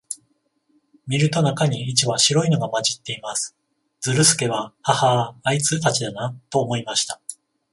[1.05, 3.55] 見ると、中に一羽白いのが混じっています。
[3.99, 7.21] ズルスケは、ハハア、あいつたちだな、と思いました。